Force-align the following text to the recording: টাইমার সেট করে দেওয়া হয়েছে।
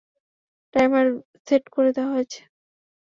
টাইমার 0.73 1.05
সেট 1.47 1.63
করে 1.69 1.89
দেওয়া 1.95 2.11
হয়েছে। 2.13 2.39